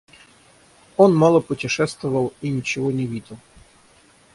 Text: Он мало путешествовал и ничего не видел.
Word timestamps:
Он 0.97 1.15
мало 1.15 1.41
путешествовал 1.41 2.33
и 2.41 2.49
ничего 2.49 2.89
не 2.91 3.05
видел. 3.05 3.37